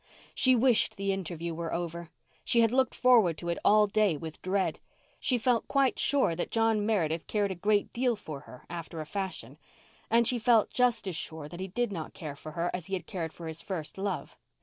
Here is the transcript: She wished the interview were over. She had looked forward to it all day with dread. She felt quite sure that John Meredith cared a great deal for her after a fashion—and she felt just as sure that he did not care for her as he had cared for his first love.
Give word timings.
She 0.33 0.55
wished 0.55 0.97
the 0.97 1.11
interview 1.11 1.53
were 1.53 1.71
over. 1.71 2.09
She 2.43 2.61
had 2.61 2.71
looked 2.71 2.95
forward 2.95 3.37
to 3.37 3.49
it 3.49 3.59
all 3.63 3.85
day 3.85 4.17
with 4.17 4.41
dread. 4.41 4.79
She 5.19 5.37
felt 5.37 5.67
quite 5.67 5.99
sure 5.99 6.35
that 6.35 6.49
John 6.49 6.83
Meredith 6.87 7.27
cared 7.27 7.51
a 7.51 7.55
great 7.55 7.93
deal 7.93 8.15
for 8.15 8.39
her 8.39 8.65
after 8.67 8.99
a 8.99 9.05
fashion—and 9.05 10.27
she 10.27 10.39
felt 10.39 10.71
just 10.71 11.07
as 11.07 11.15
sure 11.15 11.47
that 11.47 11.59
he 11.59 11.67
did 11.67 11.91
not 11.91 12.15
care 12.15 12.35
for 12.35 12.53
her 12.53 12.71
as 12.73 12.87
he 12.87 12.95
had 12.95 13.05
cared 13.05 13.31
for 13.31 13.45
his 13.45 13.61
first 13.61 13.99
love. 13.99 14.35